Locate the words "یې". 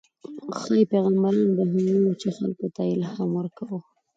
2.87-2.93